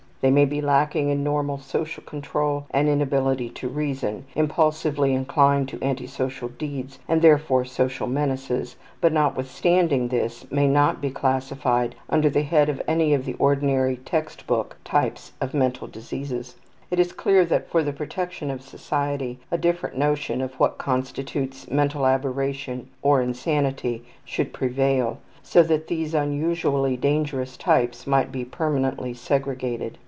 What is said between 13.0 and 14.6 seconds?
of the ordinary text